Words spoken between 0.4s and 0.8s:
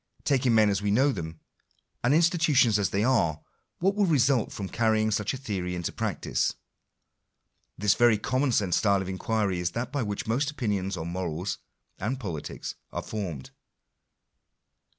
men